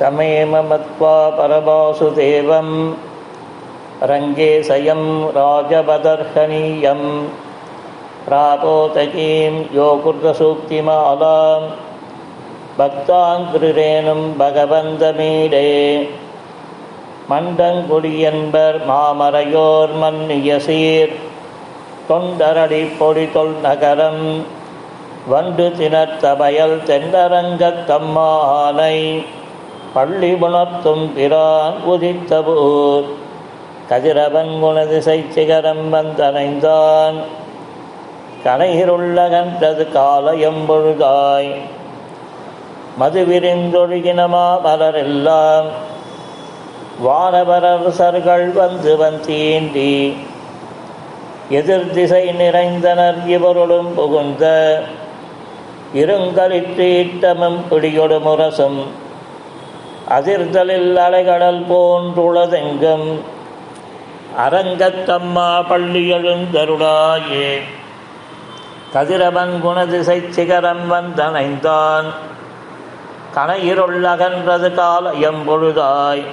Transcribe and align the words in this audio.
तमेव 0.00 0.52
मत्वा 0.70 1.16
परवासुदेवं 1.38 2.70
रङ्गे 4.10 4.52
सयं 4.62 5.02
राजवदर्हनीयं 5.38 7.02
प्रापोतकीं 8.28 9.52
यो 9.74 9.90
कुर्दसूक्तिमालां 10.04 11.60
பக்தாங்கிருரேனும் 12.78 14.24
பகவந்தமீடே 14.40 15.68
மண்டங்குடியன்பர் 17.30 18.76
மாமரையோர் 18.88 19.94
மன்னிய 20.02 20.58
சீர் 20.66 21.14
தொண்டரடி 22.08 22.82
பொடி 22.98 23.24
தொல் 23.36 23.54
நகரம் 23.64 24.26
வண்டு 25.32 25.68
திணர்த்த 25.78 26.34
பயல் 26.42 26.76
தென்னரங்கத் 26.90 27.82
தம்மானை 27.88 28.98
பள்ளி 29.93 30.33
உணர்த்தும் 30.33 31.13
பிரான் 31.13 31.73
உதித்தபூர். 31.87 33.07
கதிரவன் 33.89 34.51
குணதிசை 34.63 35.29
சிகரம் 35.29 35.89
வந்தனைந்தான் 35.89 37.17
கனையிருள்ள 38.43 39.29
கண்டது 39.29 39.91
காலயம் 39.91 40.69
பொழுதாய் 40.69 41.53
மது 42.97 43.25
விரிந்தொழுகினமா 43.25 44.47
மலரெல்லாம். 44.65 45.67
வானவரசர்கள் 47.05 48.51
வந்து 48.53 48.97
வந்தீண்டி 48.97 50.13
எதிர் 51.49 51.91
திசை 51.91 52.27
நிறைந்தனர் 52.27 53.27
இவருளும் 53.27 53.93
புகுந்த. 53.93 54.43
இருங்களிற்றீட்டமும் 55.93 57.59
பிடியொடு 57.69 58.19
முரசும். 58.19 58.81
அதிர்தலில் 60.17 60.97
அலைகடல் 60.97 61.61
போன்றுளதெங்கும். 61.71 63.19
அரங்கத்தம்மா 64.37 65.67
பள்ளி 65.67 66.11
எழுந்தருளாயே 66.11 67.61
கதிரவன் 68.93 69.53
குணதிசை 69.65 70.29
சிகரம் 70.29 70.87
வந்தனைந்தான் 70.87 72.07
கனையிருள்ளகன்றது 73.35 74.73
காலயம் 74.73 75.43
பொழுதாய். 75.47 76.25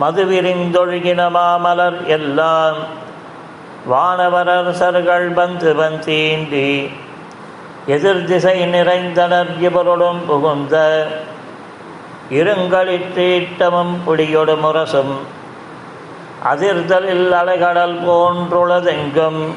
மதுவிரிந்தொழுகின 0.00 1.22
மாமலர் 1.30 2.06
எல்லாம். 2.06 2.76
வானவரரசர்கள் 3.90 5.26
வந்து 5.32 5.74
வந்தீண்டி 5.74 6.90
எதிர் 7.86 8.24
திசை 8.24 8.60
நிறைந்தனர் 8.60 9.60
இவருடன் 9.60 10.22
புகுந்த. 10.26 11.06
இருங்களித்தீட்டமும் 12.30 13.96
குடியொடு 14.06 14.54
முரசும். 14.54 15.16
அதிர்தலில் 16.44 17.32
அலைகடல் 17.32 17.98
போன்றுளதெங்கும். 18.06 19.54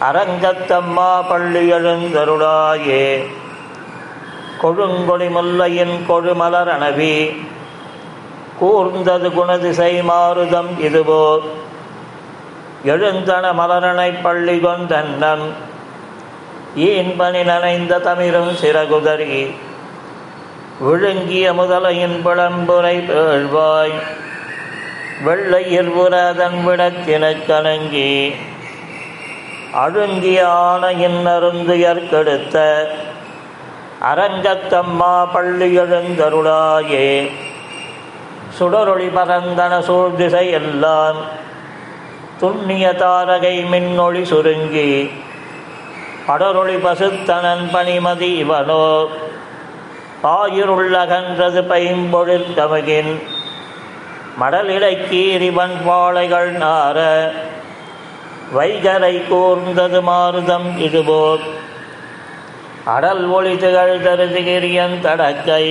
அரங்கத்தம்மா 0.00 1.28
பள்ளி 1.28 1.72
எழுந்தருளாயே. 1.72 3.26
கொழுங்கொடி 4.62 5.28
முல்லையின் 5.28 6.06
கொழுமலர் 6.08 6.68
அணவி 6.68 7.46
கூர்ந்தது 8.58 9.28
குணதிசை 9.28 10.02
மாறுதம் 10.02 10.82
இதுவோ. 10.82 11.40
எழுந்தன 12.84 13.52
மலரனை 13.52 14.22
பள்ளி 14.22 14.58
கொண்டன்னம் 14.58 15.52
ஈன்பனி 16.76 17.44
நனைந்த 17.44 17.98
தமிரும் 17.98 18.50
சிறகுதறி. 18.50 19.54
விழுங்கிய 20.82 21.52
முதலையின் 21.52 22.16
பிளம்புரை 22.24 22.96
பேழ்வாய். 23.08 23.98
வெள்ளையில் 25.24 25.90
புரதன் 25.90 26.68
விடத்தினக் 26.68 27.46
கலங்கி 27.46 28.34
அழுங்கிய 29.72 30.48
ஆணையின் 30.48 31.26
அருந்துயர்கெடுத்த 31.26 32.86
அரங்கத்தம்மா 34.14 35.26
பள்ளி 35.32 35.78
எழுந்தருளாயே. 35.78 37.30
சுடரொளி 38.58 39.08
பரந்தன 39.08 39.78
சூழ்திசை 39.80 40.50
எல்லாம் 40.50 41.16
துண்ணிய 42.40 42.94
தாரகை 42.98 43.56
மின்னொளி 43.72 44.22
சுருங்கி 44.22 45.10
படரொளி 46.28 46.76
பசுத்தனன் 46.76 47.64
பணிமதி 47.72 48.30
இவனோ. 48.44 49.08
பாயிருள்ளகன்றது 50.22 51.60
பைம்பொழில் 51.70 52.50
கமகின் 52.56 53.22
மடலிடைக்கீரிவன் 54.40 55.76
பாளைகள் 55.86 56.52
நார 56.52 56.98
வைகரை 58.54 59.28
கூர்ந்தது 59.28 60.02
மாறுதம் 60.02 60.68
இடுபோர் 60.78 61.44
அடல் 62.84 63.26
ஒளி 63.26 63.56
திகழ் 63.56 63.94
தருதிகிரியன் 64.06 64.96
தடக்கை 65.00 65.66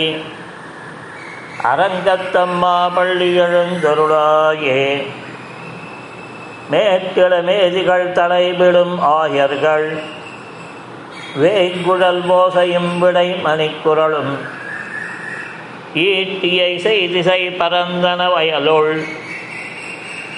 அரங்கத்தம்மா 1.63 2.77
பள்ளி 2.95 3.39
எழுந்தருளாயே. 3.39 4.83
மேற்கிழமேதிகள் 6.71 8.07
தலைவிடும் 8.17 8.95
ஆயர்கள் 8.99 9.87
வேய்குழல் 11.35 12.21
போசையும் 12.21 12.97
விடை 12.99 13.31
மணிக்குரலும் 13.31 14.37
ஈட்டியை 15.95 16.77
செய்திசை 16.77 17.47
பரந்தன 17.47 18.33
வயலுள். 18.33 19.03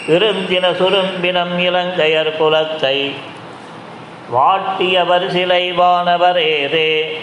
இருந்தின 0.07 0.69
சுரும்பினம் 0.71 1.57
இலங்கையர் 1.57 2.41
குலத்தை 2.41 3.11
வாட்டியவர் 4.33 5.27
சிலை 5.27 5.71
வானவர் 5.71 6.41
ஏதே 6.41 7.17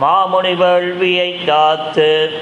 மாமுனி 0.00 0.54
வேள்வியை 0.54 1.44
காத்து. 1.44 2.40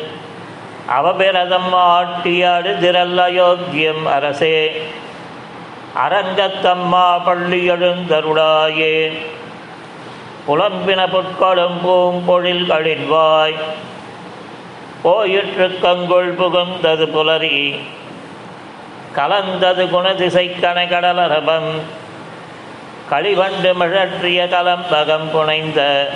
அவபிரதம் 0.86 1.72
ஆட்டியாடு 1.74 2.78
திரல் 2.78 3.18
அயோக்கியம் 3.18 4.04
அரசே. 4.04 4.82
அரங்கத்தம்மா 6.08 7.24
பள்ளி 7.24 7.70
எழுந்தருளாயே. 7.70 9.12
புலம்பின 10.48 11.00
புட்களும் 11.08 11.76
பூம்பொழில் 11.84 12.66
கழிவாய் 12.66 13.54
போயிற்று 15.02 15.78
கங்குள் 15.82 16.32
புகுந்தது 16.34 17.06
புலரி. 17.06 17.78
கலந்தது 19.12 19.84
குணதிசை 19.86 20.46
கனகடலரபம் 20.60 21.70
களிவண்டு 23.10 23.72
மிழற்றிய 23.80 24.48
கலம்பகம் 24.48 25.30
புனைந்த. 25.32 26.10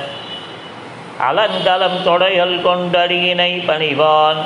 அலங்கலம் 1.19 1.99
தொடையல் 2.05 2.57
கொண்டடியினை 2.63 3.67
பணிவான். 3.67 4.41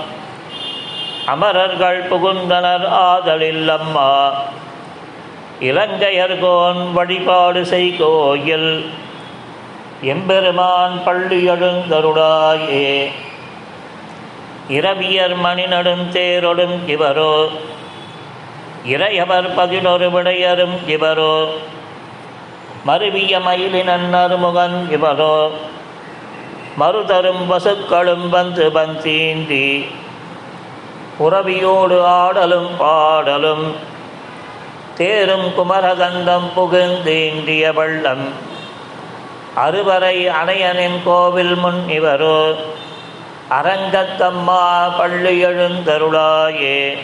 அமரர்கள் 1.27 2.09
புகுந்தனர் 2.09 2.87
ஆதலில் 2.87 3.69
அம்மா. 3.69 4.33
இலங்கையர்கோன் 5.61 6.93
வழிபாடு 6.93 7.63
செய்கோயில். 7.63 8.87
எம்பெருமான் 10.03 11.05
பள்ளி 11.05 11.49
எழுந்தருடாயே. 11.49 13.11
இரவியர் 14.69 15.35
மணி 15.35 15.67
நடும் 15.67 16.11
தேரொடும் 16.11 16.77
இவரோ. 16.87 17.49
இறையவர் 18.87 19.55
பதினொரு 19.55 20.11
விடையரும் 20.11 20.77
இவரோ. 20.87 21.49
மருவிய 22.87 23.41
மயிலின் 23.41 23.89
அருமுகன் 23.89 24.89
இவரோ. 24.91 25.51
மறுதரும் 26.81 27.47
வசுக்களும் 27.51 28.29
வந்து 28.29 28.71
பந்தீந்தி 28.71 29.87
உறவியோடு 31.19 32.05
ஆடலும் 32.05 32.71
பாடலும். 32.79 33.77
தேரும் 34.95 35.53
குமரகந்தம் 35.59 36.49
புகுந்தீண்டிய 36.57 37.75
வள்ளம் 37.75 38.51
அறுவரை 39.55 40.29
அணையனின் 40.29 41.03
கோவில் 41.05 41.55
முன் 41.55 41.85
இவரோ 41.89 42.55
அரங்கத்தம்மா 43.51 44.97
பள்ளி 44.99 45.45
எழுந்தருளாயே. 45.45 46.99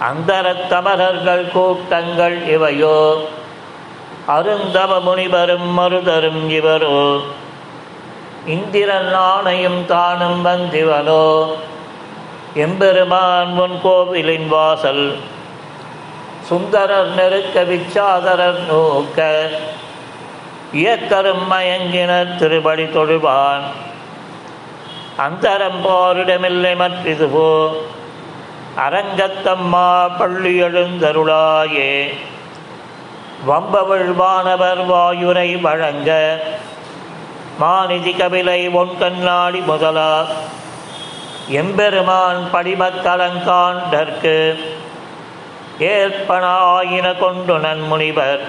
அந்தரத்தமரர்கள் 0.00 1.50
கூட்டங்கள் 1.50 2.46
இவையோ 2.46 3.26
அருந்தவ 4.28 5.00
முனிவரும் 5.00 5.78
மருதரும் 5.78 6.48
இவரோ. 6.48 7.20
இந்திரன் 8.46 9.14
ஆணையும் 9.14 9.86
தானும் 9.86 10.44
வந்திவனோ 10.44 11.46
எம்பெருமான் 12.54 13.52
முன் 13.52 13.80
கோவிலின் 13.82 14.48
வாசல். 14.48 15.16
சுந்தரர் 16.42 17.14
நெருக்க 17.14 17.64
விச்சாதரர் 17.64 18.66
நோக்க 18.66 19.48
இயக்கரும் 20.74 21.44
மயங்கினர் 21.50 22.36
திருபடி 22.36 22.84
தொழுவான். 22.84 23.66
அந்தரம் 25.24 25.80
போரிடமில்லை 25.84 26.72
மற்றிதுவோ 26.82 27.52
அரங்கத்தம்மா 28.86 29.88
பள்ளி 30.18 30.62
எழுந்தருளாயே. 30.62 31.92
வம்பவள் 33.46 34.10
வானவர் 34.20 34.82
வாயுரை 34.90 35.60
வழங்க 35.60 36.10
மாநிதி 37.60 38.12
கபிலை 38.20 38.60
ஒன் 38.72 38.98
கண்ணாடி 38.98 39.60
முதலா. 39.60 40.12
எம்பெருமான் 41.48 42.42
படிமக்கலங்காண்டற்கு 42.52 44.36
ஏற்பன 45.78 46.44
ஆயின 46.46 47.06
கொண்டு 47.14 47.58
நன்முனிவர் 47.58 48.44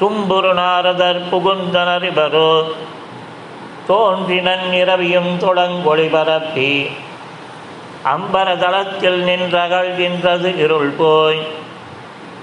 தும்புரு 0.00 0.54
நாரதர் 0.54 1.22
புகுந்தனர் 1.32 2.02
இவரோ. 2.02 2.72
தோன்றினன் 3.88 4.72
இரவியும் 4.72 5.38
தொடங்கொளி 5.38 6.10
பரப்பி. 6.10 6.86
அம்பரதளத்தில் 8.04 9.24
நின்றகழ்கின்றது 9.24 10.58
இருள் 10.58 10.94
போய். 10.98 11.38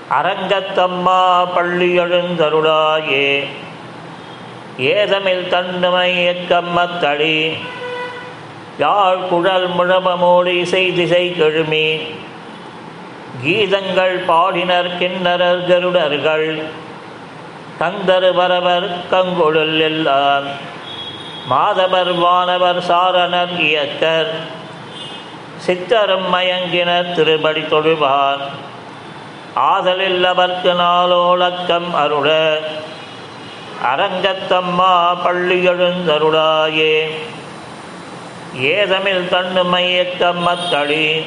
அரங்கத்தம்மா 0.10 1.54
பள்ளி 1.54 1.98
எழுந்தருளாயே. 1.98 3.44
ஏதமில் 4.78 5.50
தண்டுமை 5.50 6.28
எக்கம்மத்தளி 6.28 7.58
யாழ் 8.80 9.18
குழல் 9.18 9.70
முழமமோடி 9.70 10.94
திசை 10.96 11.32
கெழுமி. 11.32 12.00
கீதங்கள் 13.46 14.26
பாடினர் 14.26 14.98
கிண்ணரர் 14.98 15.68
கருடர்கள். 15.68 16.64
கந்தரு 17.80 18.32
வரவர் 18.34 18.90
கங்குழல் 19.12 19.80
எல்லாம். 19.80 20.46
மாதவர் 21.46 22.14
வானவர் 22.14 22.82
சாரணர் 22.82 23.58
இயக்கர். 23.58 24.32
சித்தரும் 25.58 26.34
மயங்கினர் 26.34 27.12
திருபடி 27.12 27.62
தொழுவார். 27.62 28.42
ஆதலில் 29.54 30.24
அவர்க்கு 30.24 30.74
நாளோழக்கம் 30.74 31.94
அருள. 31.94 32.60
அரங்கத்தம்மா 33.84 35.24
பள்ளி 35.24 35.68
எழுந்தருளாயே. 35.68 37.10
ஏதமில் 38.56 39.28
தன்னுமையக்கம் 39.32 40.38
மையக்கம்மத்தளி 40.46 41.24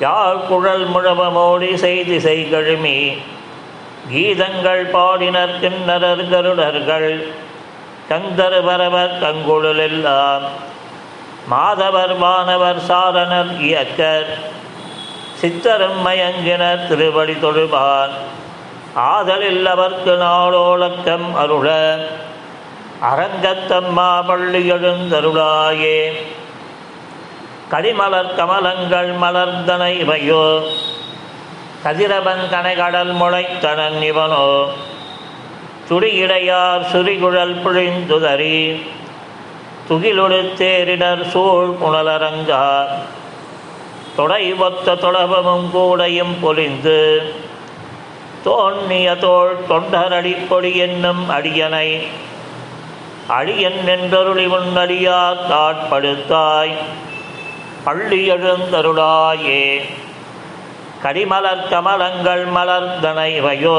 யாழ் 0.00 0.36
குழல் 0.36 0.90
முழவமோடி 0.90 1.74
செய்தி 1.74 2.16
செய்கழுமி 2.16 3.18
கீதங்கள் 4.08 4.90
பாடினர் 4.90 5.60
கிண்ணரர் 5.60 6.28
கருடர்கள். 6.28 7.32
கந்தர் 8.08 8.64
பரவர் 8.64 9.18
கங்குழலெல்லாம். 9.20 10.42
மாதவர் 11.46 12.16
வானவர் 12.16 12.80
சாரணர் 12.88 13.60
இயக்கர். 13.60 14.26
சித்தரும் 15.34 16.06
மயங்கினர் 16.06 16.86
திருவடி 16.86 17.32
தொழுவான் 17.32 18.10
ஆதலில் 18.94 19.66
அவர்க்கு 19.66 20.10
நாளோழக்கம் 20.10 21.34
அருள. 21.34 21.96
அரங்கத்தம்மா 23.02 24.26
பள்ளி 24.26 24.70
எழுந்தருளாயே. 24.70 26.12
கடிமலர் 27.70 28.34
கமலங்கள் 28.34 29.14
மலர்ந்தனை 29.16 29.98
இவையோ. 29.98 30.62
கதிரவன் 31.82 32.48
கனைகடல் 32.50 33.12
முளைத்தனன் 33.14 34.02
இவனோ. 34.02 34.68
துடியிடையார் 35.88 36.86
சுரிகுழல் 36.92 37.62
புழிந்துதறி 37.62 38.80
துகிலொடு 39.88 40.52
தேரினர் 40.58 41.28
சூழ் 41.28 41.74
புனலரங்கார் 41.82 42.88
தொடை 44.16 44.54
ஒத்த 44.54 44.94
தொடபமும் 44.94 45.70
கூடையும் 45.74 46.36
பொலிந்து 46.42 47.18
தோன்னிய 48.44 49.16
தோள் 49.16 49.56
தொண்டரடி 49.68 50.36
பொடி 50.48 50.76
என்னும் 50.76 51.30
அடியனை 51.30 52.06
அடியன் 53.26 53.80
நின்றருளி 53.86 54.46
உன்னடியார் 54.48 55.36
காட்படுத்தாய். 55.50 56.74
பள்ளி 57.84 58.30
எழுந்தருளாயே. 58.30 59.80
கடிமலர் 61.02 61.62
கமலங்கள் 61.70 62.42
மலர்ந்தனை 62.56 63.30
வயோ 63.44 63.78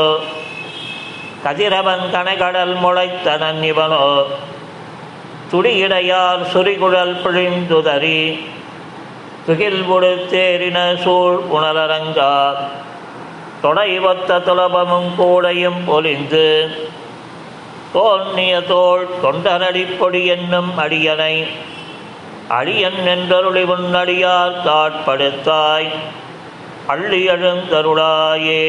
கதிரவன் 1.44 2.06
கனைகடல் 2.13 2.73
முளைத்தனன் 2.83 3.62
இவனோ 3.63 4.06
துடியிடையார் 5.51 6.44
சுரிகுழல் 6.53 7.15
பிழிந்துதறி 7.23 8.21
துகில் 9.45 9.83
தேரின 10.31 10.79
சூழ் 11.03 11.38
உணரரங்கா 11.56 12.33
தொடைவத்த 13.63 14.39
துலபமும் 14.47 15.12
கூடையும் 15.17 15.81
பொலிந்து 15.88 16.47
தோன்னிய 17.94 18.53
தோள் 18.62 19.06
தொண்டரடிப்பொடி 19.24 20.21
என்னும் 20.25 20.71
அடியனை 20.77 21.35
அடியன் 22.57 23.01
என்றருளி 23.13 23.63
உன்னடியார் 23.75 24.57
காட்படுத்தாய். 24.65 25.89
அள்ளி 26.91 27.19
எழுந்தருளாயே 27.29 28.63